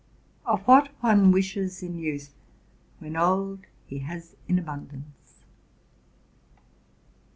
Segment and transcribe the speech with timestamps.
[0.47, 2.33] OF WHAT ONE WISHES IN YOUTH,
[2.97, 5.43] WHEN OLD HE HAS IN ABUNDANCE.